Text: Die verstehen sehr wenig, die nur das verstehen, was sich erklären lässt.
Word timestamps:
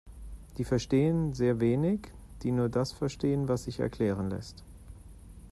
Die 0.57 0.63
verstehen 0.63 1.31
sehr 1.31 1.59
wenig, 1.59 2.11
die 2.41 2.49
nur 2.51 2.69
das 2.69 2.91
verstehen, 2.91 3.47
was 3.47 3.65
sich 3.65 3.79
erklären 3.81 4.31
lässt. 4.31 4.63